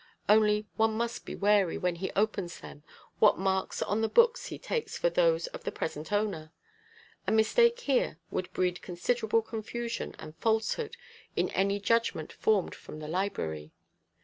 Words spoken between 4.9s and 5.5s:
for those